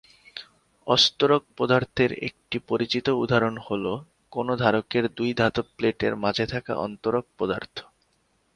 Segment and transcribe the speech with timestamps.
[0.87, 3.93] অস্তরক পদার্থের একটি পরিচিত উদাহরণ হলো,
[4.31, 7.77] কোন ধারকের দুই ধাতব প্লেটের মাঝে থাকা অন্তরক পদার্থ।